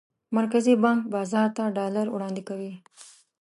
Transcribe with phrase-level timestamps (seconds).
[0.37, 2.73] مرکزي بانک بازار ته ډالر وړاندې کوي.